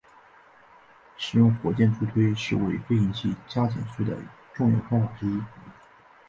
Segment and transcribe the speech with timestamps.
[1.15, 4.17] 使用火箭助推是为飞行器加减速的
[4.55, 5.43] 重要方法之一。